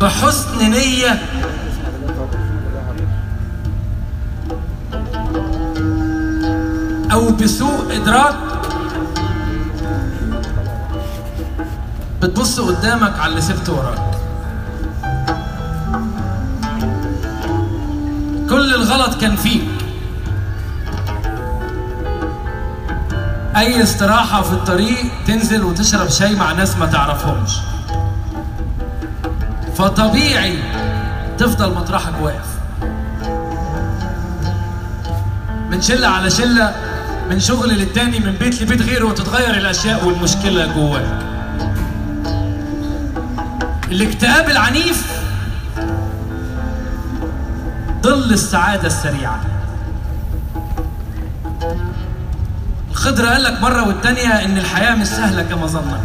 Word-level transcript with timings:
بحسن 0.00 0.70
نية. 0.70 1.22
أو 7.12 7.30
بسوء 7.30 7.96
إدراك. 7.96 8.34
بتبص 12.22 12.60
قدامك 12.60 13.18
على 13.18 13.30
اللي 13.30 13.40
سبته 13.40 13.72
وراك. 13.72 14.08
كل 18.50 18.74
الغلط 18.74 19.20
كان 19.20 19.36
فيك. 19.36 19.68
أي 23.56 23.82
استراحة 23.82 24.42
في 24.42 24.52
الطريق 24.52 24.96
تنزل 25.26 25.64
وتشرب 25.64 26.08
شاي 26.08 26.34
مع 26.34 26.52
ناس 26.52 26.76
ما 26.76 26.86
تعرفهمش. 26.86 27.52
فطبيعي 29.78 30.58
تفضل 31.38 31.74
مطرحك 31.74 32.12
واقف. 32.22 32.48
من 35.70 35.82
شلة 35.82 36.08
على 36.08 36.30
شلة 36.30 36.74
من 37.30 37.40
شغل 37.40 37.68
للتاني 37.68 38.18
من 38.18 38.32
بيت 38.32 38.62
لبيت 38.62 38.82
غيره 38.82 39.04
وتتغير 39.04 39.56
الأشياء 39.56 40.04
والمشكلة 40.04 40.66
جواك. 40.74 41.22
الاكتئاب 43.90 44.50
العنيف 44.50 45.06
ظل 48.02 48.32
السعادة 48.32 48.86
السريعة. 48.86 49.40
الخضر 52.90 53.26
قال 53.26 53.42
لك 53.42 53.62
مرة 53.62 53.88
والتانية 53.88 54.44
إن 54.44 54.58
الحياة 54.58 54.94
مش 54.94 55.06
سهلة 55.06 55.42
كما 55.42 55.66
ظنك. 55.66 56.00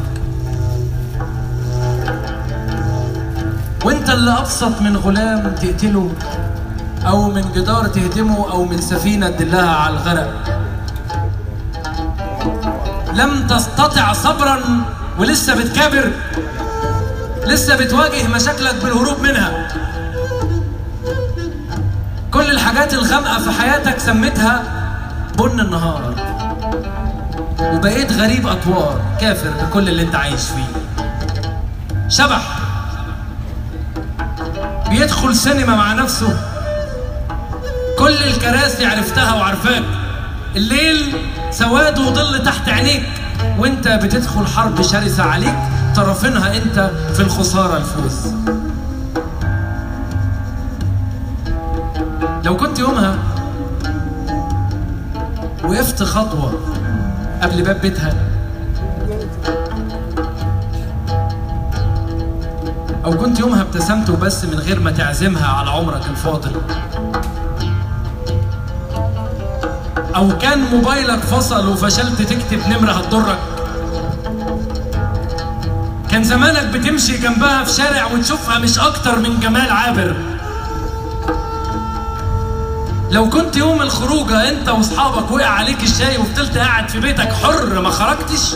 اللي 4.14 4.38
أبسط 4.38 4.82
من 4.82 4.98
غلام 4.98 5.56
تقتله 5.56 6.12
أو 7.08 7.32
من 7.32 7.52
جدار 7.56 7.88
تهدمه 7.88 8.52
أو 8.52 8.66
من 8.66 8.82
سفينة 8.82 9.30
تدلها 9.30 9.76
على 9.76 9.94
الغرق. 9.94 10.34
لم 13.14 13.48
تستطع 13.48 14.14
صبرا 14.14 14.60
ولسه 15.20 15.56
بتكابر 15.56 16.12
لسه 17.46 17.78
بتواجه 17.78 18.28
مشاكلك 18.28 18.76
بالهروب 18.84 19.22
منها. 19.22 19.68
كل 22.32 22.52
الحاجات 22.52 22.94
الغامقة 22.94 23.40
في 23.40 23.52
حياتك 23.52 24.00
سميتها 24.00 24.64
بن 25.38 25.60
النهار. 25.60 26.16
وبقيت 27.60 28.12
غريب 28.12 28.48
أطوار 28.48 29.02
كافر 29.22 29.50
بكل 29.50 29.90
اللي 29.90 30.02
أنت 30.02 30.16
عايش 30.16 30.42
فيه. 30.42 31.04
شبح. 32.10 32.63
بيدخل 35.04 35.36
سينما 35.36 35.76
مع 35.76 35.94
نفسه. 35.94 36.38
كل 38.00 38.14
الكراسي 38.14 38.86
عرفتها 38.86 39.34
وعارفاك 39.34 39.84
الليل 40.56 41.16
سواد 41.52 42.00
وظل 42.00 42.44
تحت 42.44 42.70
عينيك. 42.70 43.04
وانت 43.58 43.88
بتدخل 43.88 44.48
حرب 44.48 44.82
شرسة 44.82 45.24
عليك 45.24 45.56
طرفينها 45.96 46.58
انت 46.58 46.92
في 47.14 47.20
الخسارة 47.20 47.78
الفوز. 47.78 48.34
لو 52.44 52.58
كنت 52.58 52.80
يومها 52.80 53.18
وقفت 55.64 56.04
خطوة 56.04 56.54
قبل 57.42 57.64
باب 57.64 57.82
بيتها 57.82 58.14
أو 63.06 63.18
كنت 63.18 63.40
يومها 63.40 63.62
ابتسمت 63.62 64.10
وبس 64.10 64.46
من 64.46 64.60
غير 64.60 64.80
ما 64.80 64.92
تعزمها 64.92 65.48
على 65.48 65.70
عمرك 65.70 66.02
الفاضل. 66.10 66.62
أو 70.16 70.38
كان 70.38 70.60
موبايلك 70.60 71.20
فصل 71.20 71.68
وفشلت 71.68 72.22
تكتب 72.22 72.60
نمرة 72.68 72.92
هتضرك. 72.92 73.40
كان 76.12 76.24
زمانك 76.24 76.66
بتمشي 76.66 77.18
جنبها 77.18 77.64
في 77.64 77.74
شارع 77.74 78.06
وتشوفها 78.06 78.60
مش 78.60 78.80
أكتر 78.80 79.20
من 79.20 79.40
جمال 79.40 79.72
عابر. 79.72 80.16
لو 83.12 83.30
كنت 83.30 83.58
يوم 83.58 83.82
الخروجة 83.82 84.50
أنت 84.50 84.70
وأصحابك 84.70 85.32
وقع 85.32 85.46
عليك 85.48 85.84
الشاي 85.84 86.18
وفضلت 86.18 86.58
قاعد 86.58 86.90
في 86.90 87.00
بيتك 87.00 87.34
حر 87.34 87.82
ما 87.82 87.90
خرجتش 87.90 88.56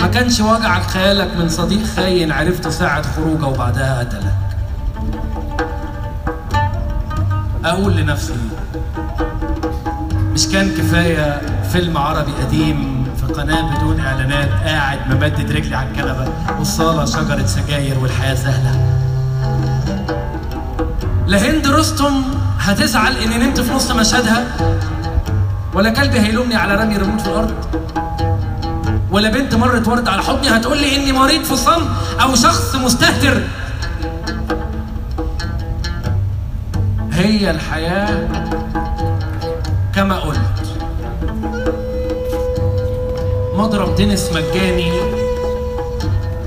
ما 0.00 0.06
كانش 0.06 0.40
وجعك 0.40 0.82
خيالك 0.82 1.36
من 1.36 1.48
صديق 1.48 1.84
خاين 1.96 2.32
عرفت 2.32 2.68
ساعة 2.68 3.02
خروجه 3.16 3.46
وبعدها 3.46 3.98
قتلك. 3.98 4.34
أقول 7.64 7.96
لنفسي 7.96 8.32
مش 10.32 10.48
كان 10.48 10.68
كفاية 10.68 11.40
فيلم 11.72 11.98
عربي 11.98 12.32
قديم 12.32 13.06
في 13.20 13.32
قناة 13.32 13.76
بدون 13.76 14.00
إعلانات 14.00 14.48
قاعد 14.64 14.98
ممدد 15.10 15.52
رجلي 15.52 15.76
على 15.76 15.88
الكنبة 15.90 16.32
والصالة 16.58 17.04
شجرة 17.04 17.46
سجاير 17.46 17.98
والحياة 17.98 18.34
سهلة 18.34 18.86
لا 21.26 21.38
هند 21.50 21.66
رستم 21.66 22.22
هتزعل 22.58 23.16
إني 23.16 23.38
نمت 23.38 23.60
في 23.60 23.72
نص 23.72 23.90
مشهدها 23.90 24.44
ولا 25.74 25.90
كلبي 25.90 26.20
هيلومني 26.20 26.56
على 26.56 26.74
رمي 26.74 26.96
ريموت 26.96 27.20
في 27.20 27.26
الأرض. 27.28 27.54
ولا 29.10 29.30
بنت 29.30 29.54
مرت 29.54 29.88
ورد 29.88 30.08
على 30.08 30.22
حضني 30.22 30.48
هتقول 30.48 30.78
لي 30.78 30.96
إني 30.96 31.12
مريض 31.12 31.42
في 31.42 31.52
الصمت 31.52 31.88
أو 32.20 32.34
شخص 32.34 32.74
مستهتر. 32.74 33.42
هي 37.12 37.50
الحياة 37.50 38.28
كما 39.94 40.18
قلت. 40.18 40.40
مضرب 43.54 43.94
تنس 43.96 44.30
مجاني 44.32 45.00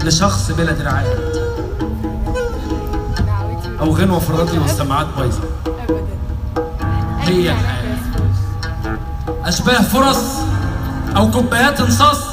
لشخص 0.03 0.51
بلا 0.51 0.72
دراعات 0.72 1.18
أو 3.80 3.95
غنوة 3.95 4.19
في 4.19 4.30
الراديو 4.30 4.62
والسماعات 4.62 5.07
بايظة. 5.18 5.44
هي 7.19 7.51
الحياة. 7.51 7.97
أشباه 9.45 9.81
فرص 9.81 10.24
أو 11.16 11.31
كوبايات 11.31 11.80
انصاص 11.80 12.32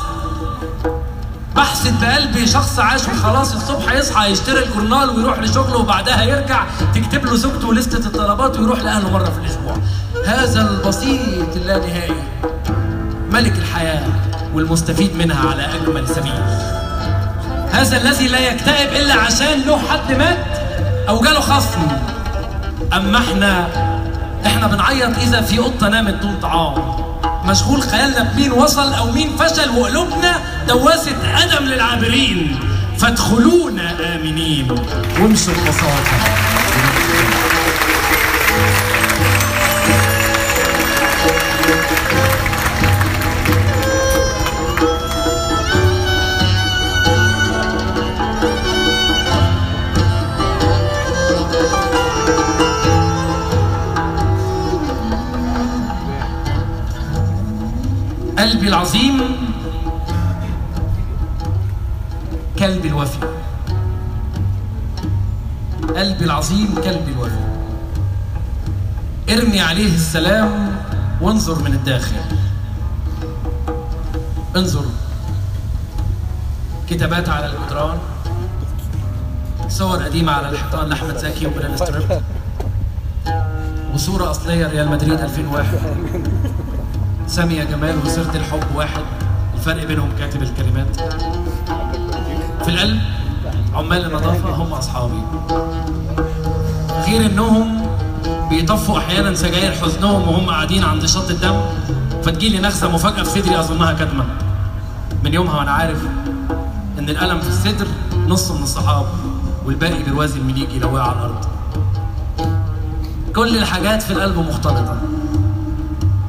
بحسد 1.61 2.01
بقلبي 2.01 2.47
شخص 2.47 2.79
عاش 2.79 3.01
وخلاص 3.09 3.55
الصبح 3.55 3.93
يصحى 3.93 4.31
يشتري 4.31 4.65
الجورنال 4.65 5.11
ويروح 5.11 5.39
لشغله 5.39 5.77
وبعدها 5.77 6.23
يرجع 6.23 6.65
تكتب 6.95 7.25
له 7.25 7.37
زوجته 7.37 7.75
لستة 7.75 8.07
الطلبات 8.07 8.59
ويروح 8.59 8.79
لأهله 8.79 9.11
مرة 9.11 9.25
في 9.25 9.39
الأسبوع. 9.39 9.77
هذا 10.27 10.61
البسيط 10.71 11.57
اللانهائي 11.57 12.23
ملك 13.31 13.53
الحياة 13.59 14.03
والمستفيد 14.55 15.17
منها 15.17 15.51
على 15.51 15.67
أجمل 15.75 16.09
سبيل. 16.09 16.43
هذا 17.73 17.97
الذي 17.97 18.29
لا 18.29 18.39
يكتئب 18.39 18.93
إلا 18.93 19.15
عشان 19.15 19.61
له 19.67 19.79
حد 19.79 20.13
مات 20.13 20.47
أو 21.09 21.21
جاله 21.21 21.41
خصم. 21.41 21.89
أما 22.93 23.19
إحنا 23.19 23.69
إحنا 24.47 24.67
بنعيط 24.67 25.19
إذا 25.19 25.41
في 25.41 25.59
قطة 25.59 25.89
نامت 25.89 26.15
دون 26.15 26.37
طعام. 26.43 26.75
مشغول 27.45 27.83
خيالنا 27.83 28.23
بمين 28.23 28.53
وصل 28.53 28.93
أو 28.93 29.11
مين 29.11 29.37
فشل 29.37 29.79
وقلوبنا 29.79 30.41
دواسة 30.69 31.17
آدم 31.45 31.65
للعابرين. 31.65 32.59
فادخلونا 32.99 34.17
آمنين. 34.17 34.71
وامشوا 35.21 35.55
ببساطه 35.55 36.17
قلبي 58.39 58.69
العظيم 58.69 59.50
كلبي 62.61 62.89
الوفي. 62.89 63.19
قلبي 65.97 66.25
العظيم 66.25 66.75
كلبي 66.75 67.13
الوفي. 67.13 67.41
ارمي 69.31 69.61
عليه 69.61 69.95
السلام 69.95 70.77
وانظر 71.21 71.63
من 71.63 71.73
الداخل. 71.73 72.17
انظر. 74.57 74.85
كتابات 76.89 77.29
على 77.29 77.47
الجدران 77.47 77.99
صور 79.69 80.03
قديمة 80.03 80.33
على 80.33 80.49
الحيطان 80.49 80.89
لأحمد 80.89 81.17
زكي 81.17 81.47
وبلال 81.47 81.79
ستريب 81.79 82.23
وصورة 83.95 84.31
أصلية 84.31 84.67
ريال 84.67 84.89
مدريد 84.89 85.21
2001 85.21 85.79
سامية 87.27 87.65
جمال 87.65 87.99
وسيرة 87.99 88.35
الحب 88.35 88.75
واحد. 88.75 89.03
الفرق 89.55 89.85
بينهم 89.85 90.11
كاتب 90.19 90.43
الكلمات. 90.43 90.97
في 92.65 92.69
القلب 92.69 93.01
عمال 93.75 94.05
النظافة 94.05 94.51
هم 94.51 94.73
أصحابي. 94.73 95.23
غير 97.07 97.27
إنهم 97.27 97.87
بيطفوا 98.51 98.99
أحيانا 98.99 99.35
سجاير 99.35 99.73
حزنهم 99.73 100.29
وهم 100.29 100.51
قاعدين 100.51 100.85
عند 100.85 101.07
شط 101.07 101.31
الدم 101.31 101.61
فتجيلي 102.23 102.59
نغزة 102.59 102.91
مفاجأة 102.91 103.23
في 103.23 103.41
صدري 103.41 103.61
أظنها 103.61 103.93
كدمة. 103.93 104.25
من 105.25 105.35
يومها 105.35 105.59
وأنا 105.59 105.71
عارف 105.71 105.99
إن 106.99 107.11
الألم 107.11 107.41
في 107.41 107.49
الصدر 107.49 107.87
نص 108.29 108.51
من 108.51 108.63
الصحاب 108.63 109.07
والباقي 109.67 110.03
برواز 110.03 110.37
المليجي 110.37 110.79
لو 110.79 110.95
وقع 110.95 111.03
على 111.03 111.17
الأرض. 111.17 111.45
كل 113.37 113.57
الحاجات 113.57 114.03
في 114.03 114.13
القلب 114.13 114.39
مختلطة. 114.39 114.97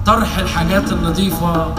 طرح 0.05 0.37
الحاجات 0.37 0.91
النظيفة 0.91 1.75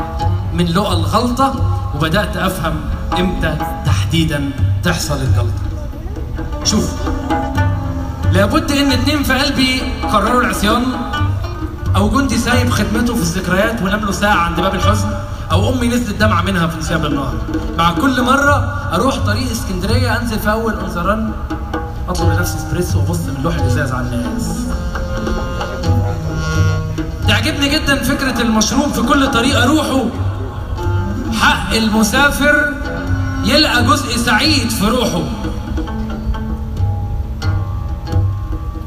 من 0.54 0.66
لقى 0.66 0.92
الغلطة 0.92 1.54
وبدأت 1.94 2.36
أفهم 2.36 2.74
إمتى 3.20 3.56
تحديدا 3.86 4.50
تحصل 4.84 5.16
الجلطة؟ 5.16 5.62
شوف 6.64 6.92
لابد 8.32 8.72
إن 8.72 8.92
اتنين 8.92 9.22
في 9.22 9.32
قلبي 9.32 9.82
قرروا 10.02 10.40
العصيان 10.40 10.84
أو 11.96 12.10
جندي 12.10 12.38
سايب 12.38 12.70
خدمته 12.70 13.14
في 13.14 13.20
الذكريات 13.20 13.82
ونام 13.82 14.00
له 14.00 14.12
ساعة 14.12 14.36
عند 14.36 14.60
باب 14.60 14.74
الحزن 14.74 15.08
أو 15.52 15.72
أمي 15.72 15.88
نزلت 15.88 16.16
دمعة 16.20 16.42
منها 16.42 16.66
في 16.66 16.78
نسياب 16.78 17.06
النهر 17.06 17.34
مع 17.78 17.92
كل 17.92 18.22
مرة 18.22 18.88
أروح 18.92 19.16
طريق 19.16 19.50
اسكندرية 19.50 20.20
أنزل 20.20 20.38
في 20.38 20.50
أول 20.50 20.74
أنظران 20.74 21.32
أطلب 22.08 22.28
لنفسي 22.28 22.56
إسبريسو 22.56 22.98
وأبص 22.98 23.18
من 23.18 23.42
لوح 23.42 23.54
الإزاز 23.54 23.92
على 23.92 24.06
الناس. 24.06 24.48
تعجبني 27.28 27.68
جدا 27.68 28.02
فكرة 28.02 28.40
المشروب 28.42 28.92
في 28.92 29.02
كل 29.02 29.30
طريق 29.30 29.62
أروحه. 29.62 30.04
حق 31.32 31.74
المسافر 31.74 32.74
يلقى 33.44 33.84
جزء 33.84 34.16
سعيد 34.16 34.70
في 34.70 34.84
روحه. 34.88 35.22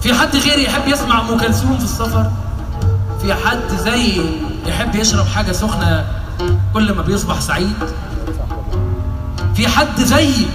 في 0.01 0.13
حد 0.13 0.35
غيري 0.35 0.63
يحب 0.63 0.87
يسمع 0.87 1.21
أم 1.21 1.37
كلثوم 1.37 1.77
في 1.77 1.83
السفر؟ 1.83 2.31
في 3.21 3.33
حد 3.33 3.75
زيي 3.83 4.21
يحب 4.67 4.95
يشرب 4.95 5.25
حاجة 5.27 5.51
سخنة 5.51 6.05
كل 6.73 6.93
ما 6.93 7.01
بيصبح 7.01 7.39
سعيد؟ 7.39 7.73
في 9.55 9.67
حد 9.67 10.01
زيي 10.01 10.47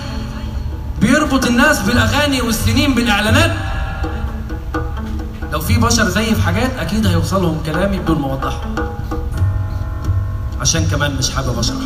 بيربط 1.00 1.46
الناس 1.46 1.78
بالأغاني 1.80 2.40
والسنين 2.42 2.94
بالإعلانات؟ 2.94 3.52
لو 5.52 5.60
في 5.60 5.78
بشر 5.78 6.08
زيي 6.08 6.34
في 6.34 6.42
حاجات 6.42 6.70
أكيد 6.78 7.06
هيوصلهم 7.06 7.58
كلامي 7.66 7.98
بدون 7.98 8.18
ما 8.20 8.26
اوضحها 8.30 8.74
عشان 10.60 10.86
كمان 10.86 11.16
مش 11.16 11.30
حابب 11.30 11.58
اشرح 11.58 11.76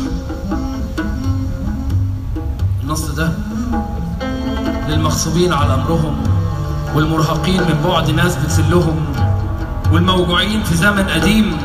النص 2.95 3.09
ده 3.09 3.31
للمغصوبين 4.87 5.53
على 5.53 5.73
أمرهم 5.73 6.15
والمرهقين 6.95 7.61
من 7.61 7.81
بعد 7.85 8.09
ناس 8.09 8.35
بتسلهم 8.35 9.05
والموجوعين 9.91 10.63
في 10.63 10.75
زمن 10.75 11.03
قديم 11.09 11.57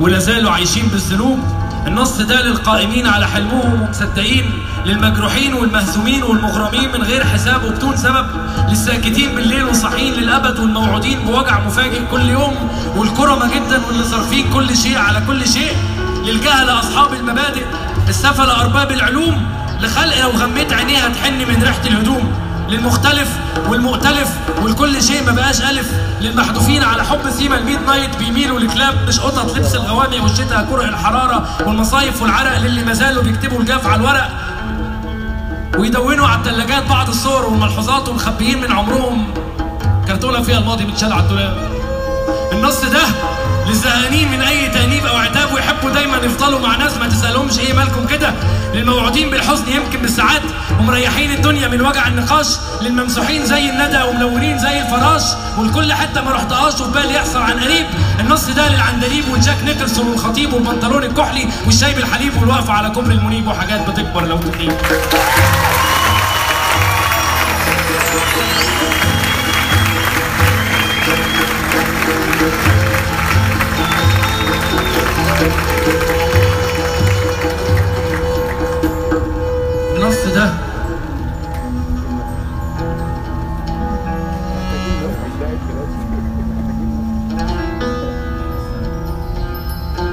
ولا 0.00 0.18
زالوا 0.18 0.50
عايشين 0.50 0.86
بالذنوب. 0.86 1.38
النص 1.86 2.18
ده 2.18 2.42
للقائمين 2.42 3.06
على 3.06 3.26
حلمهم 3.26 3.82
ومصدقين 3.82 4.50
للمجروحين 4.84 5.54
والمهزومين 5.54 6.22
والمغرمين 6.22 6.92
من 6.92 7.02
غير 7.02 7.24
حساب 7.24 7.64
وبدون 7.64 7.96
سبب 7.96 8.26
للساكتين 8.68 9.34
بالليل 9.34 9.64
وصاحيين 9.64 10.14
للأبد 10.14 10.58
والموعودين 10.58 11.18
بوجع 11.20 11.60
مفاجئ 11.66 12.00
كل 12.10 12.28
يوم. 12.28 12.54
والكرمة 12.96 13.46
جدا 13.54 13.86
واللي 13.86 14.04
صارفين 14.04 14.50
كل 14.54 14.76
شيء 14.76 14.98
على 14.98 15.22
كل 15.26 15.48
شيء. 15.48 15.76
للجهلة 16.24 16.78
أصحاب 16.78 17.14
المبادئ 17.14 17.64
السفلة 18.08 18.60
أرباب 18.60 18.90
العلوم. 18.90 19.55
لخلق 19.80 20.20
لو 20.22 20.30
غميت 20.30 20.72
عينيها 20.72 21.08
تحن 21.08 21.38
من 21.38 21.62
ريحة 21.62 21.86
الهدوم. 21.86 22.32
للمختلف 22.68 23.28
والمؤتلف 23.68 24.28
والكل 24.62 25.02
شيء 25.02 25.26
ما 25.26 25.32
بقاش 25.32 25.60
ألف. 25.60 25.90
للمحذوفين 26.20 26.82
على 26.82 27.04
حب 27.04 27.30
سيما 27.30 27.58
ال 27.58 27.78
midnight 27.86 28.16
بيميلوا 28.16 28.60
لكلاب 28.60 28.94
مش 29.08 29.20
قطط 29.20 29.56
لبس 29.56 29.74
الغوامي 29.74 30.20
والشتاء 30.20 30.66
كره 30.70 30.82
الحرارة 30.84 31.48
والمصايف 31.66 32.22
والعرق 32.22 32.58
للي 32.58 32.82
ما 32.84 32.92
زالوا 32.92 33.22
بيكتبوا 33.22 33.60
الجاف 33.60 33.86
على 33.86 33.96
الورق. 34.00 34.30
ويدونوا 35.78 36.26
على 36.26 36.38
الثلاجات 36.38 36.86
بعض 36.88 37.08
الصور 37.08 37.44
والملحوظات 37.44 38.08
ومخبيين 38.08 38.60
من 38.60 38.72
عمرهم. 38.72 39.34
كرتونة 40.08 40.42
فيها 40.42 40.58
الماضي 40.58 40.84
متشال 40.84 41.12
على 41.12 41.22
الدولاب. 41.22 41.56
النص 42.52 42.80
ده 42.80 43.02
للزهقانين 43.66 44.30
من 44.30 44.42
أي 44.42 44.68
تأنيب 44.68 45.06
أو 45.06 45.16
عتاب 45.16 45.52
ويحبوا 45.52 45.90
دايما 45.90 46.16
يفضلوا 46.16 46.58
مع 46.60 46.76
ناس 46.76 46.96
ما 46.96 47.08
تسألهمش 47.08 47.58
إيه 47.58 47.72
مالكم 47.72 48.06
كده. 48.06 48.34
للموعودين 48.74 49.30
بالحزن 49.30 49.72
يمكن 49.72 49.98
بالساعات 50.02 50.42
ومريحين 50.80 51.30
الدنيا 51.30 51.68
من 51.68 51.80
وجع 51.80 52.06
النقاش. 52.08 52.46
للممسوحين 52.82 53.46
زي 53.46 53.70
الندى 53.70 54.02
وملونين 54.02 54.58
زي 54.58 54.80
الفراش. 54.82 55.22
والكل 55.58 55.92
حتى 55.92 56.20
ما 56.20 56.30
رحتهاش 56.30 56.80
وفي 56.80 56.90
بالي 56.90 57.14
يحصل 57.14 57.42
عن 57.42 57.60
قريب. 57.60 57.86
النص 58.20 58.44
ده 58.44 58.68
للعندليب 58.68 59.24
وجاك 59.32 59.56
نيكلسون 59.64 60.06
والخطيب 60.08 60.52
والبنطلون 60.52 61.04
الكحلي 61.04 61.48
والشاي 61.66 61.94
بالحليب 61.94 62.40
والوقفه 62.40 62.72
على 62.72 62.90
كوبري 62.90 63.14
المنيب 63.14 63.48
وحاجات 63.48 63.90
بتكبر 63.90 64.26
لو 64.26 64.36
تغيب 64.38 64.72
النص 80.06 80.26
ده. 80.34 80.52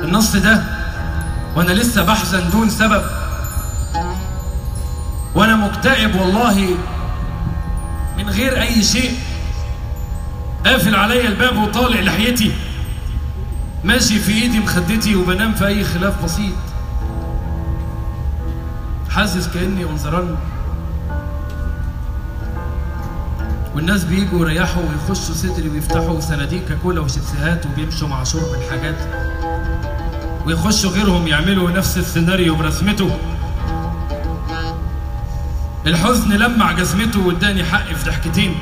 النص 0.04 0.36
ده. 0.36 0.64
وأنا 1.56 1.72
لسه 1.72 2.04
بحزن 2.04 2.50
دون 2.50 2.70
سبب. 2.70 3.04
وأنا 5.36 5.56
مكتئب 5.56 6.16
والله 6.16 6.78
من 8.18 8.30
غير 8.30 8.62
أي 8.62 8.84
شيء. 8.84 9.20
قافل 10.66 10.96
عليا 10.96 11.28
الباب 11.28 11.58
وطالع 11.58 12.00
لحيتي. 12.00 12.52
ماشي 13.84 14.20
في 14.20 14.32
إيدي 14.32 14.60
مخدتي 14.60 15.16
وبنام 15.16 15.54
في 15.54 15.68
أي 15.68 15.84
خلاف 15.84 16.24
بسيط. 16.24 16.73
حاسس 19.16 19.48
كأني 19.48 19.84
انظران 19.84 20.36
والناس 23.76 24.04
بيجوا 24.04 24.40
يريحوا 24.40 24.84
ويخشوا 24.84 25.36
صدري 25.36 25.70
ويفتحوا 25.70 26.20
صناديق 26.20 26.66
كاكولا 26.66 27.02
وشيبسيهات 27.02 27.66
وبيمشوا 27.66 28.08
مع 28.08 28.24
شرب 28.24 28.54
الحاجات. 28.54 28.96
ويخشوا 30.46 30.90
غيرهم 30.90 31.28
يعملوا 31.28 31.72
نفس 31.72 31.98
السيناريو 31.98 32.56
برسمته. 32.56 33.10
الحزن 35.86 36.34
لمع 36.34 36.72
جزمته 36.72 37.28
واداني 37.28 37.64
حق 37.64 37.86
في 37.86 38.10
ضحكتين. 38.10 38.56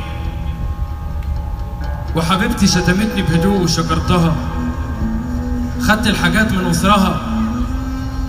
وحبيبتي 2.15 2.67
شتمتني 2.67 3.21
بهدوء 3.21 3.61
وشكرتها 3.61 4.35
خدت 5.81 6.07
الحاجات 6.07 6.51
من 6.51 6.65
أسرها 6.65 7.21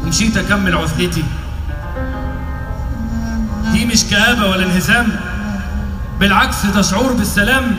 ومشيت 0.04 0.36
أكمل 0.36 0.76
عزلتي. 0.76 1.24
دي 3.72 3.84
مش 3.86 4.04
كآبة 4.04 4.46
ولا 4.46 4.64
انهزام. 4.66 5.08
بالعكس 6.20 6.66
ده 6.66 6.82
شعور 6.82 7.12
بالسلام. 7.12 7.78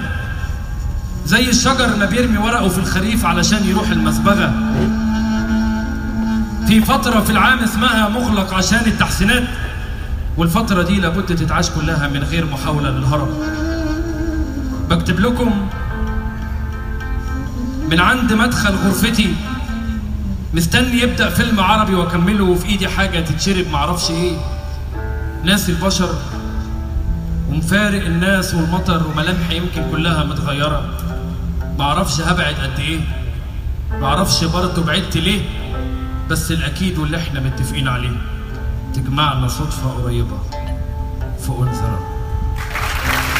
زي 1.25 1.49
الشجر 1.49 1.95
ما 1.95 2.05
بيرمي 2.05 2.37
ورقه 2.37 2.69
في 2.69 2.77
الخريف 2.77 3.25
علشان 3.25 3.65
يروح 3.65 3.89
المسبغة. 3.89 4.53
في 6.67 6.81
فترة 6.81 7.19
في 7.19 7.29
العام 7.29 7.59
اسمها 7.59 8.09
مغلق 8.09 8.53
عشان 8.53 8.79
التحسينات. 8.87 9.43
والفترة 10.37 10.81
دي 10.83 10.99
لابد 10.99 11.35
تتعاش 11.35 11.69
كلها 11.69 12.07
من 12.07 12.23
غير 12.23 12.45
محاولة 12.45 12.89
للهرب. 12.89 13.29
بكتب 14.89 15.19
لكم 15.19 15.67
من 17.91 17.99
عند 17.99 18.33
مدخل 18.33 18.75
غرفتي. 18.75 19.35
مستني 20.53 21.01
يبدأ 21.01 21.29
فيلم 21.29 21.59
عربي 21.59 21.95
وأكمله 21.95 22.43
وفي 22.43 22.65
إيدي 22.65 22.87
حاجة 22.87 23.19
تتشرب 23.19 23.67
معرفش 23.71 24.11
إيه. 24.11 24.37
ناس 25.43 25.69
البشر 25.69 26.09
ومفارق 27.49 28.05
الناس 28.05 28.53
والمطر 28.53 29.07
وملامحي 29.07 29.57
يمكن 29.57 29.91
كلها 29.91 30.23
متغيرة. 30.23 30.89
معرفش 31.79 32.21
هبعد 32.21 32.55
قد 32.55 32.79
إيه. 32.79 32.99
معرفش 33.91 34.43
برضه 34.43 34.83
بعدت 34.83 35.17
ليه. 35.17 35.41
بس 36.29 36.51
الأكيد 36.51 36.97
واللي 36.97 37.17
إحنا 37.17 37.39
متفقين 37.39 37.87
عليه. 37.87 38.17
تجمعنا 38.93 39.47
صدفة 39.47 39.89
قريبة. 39.89 40.37
في 41.39 41.49
أنثى 41.49 42.12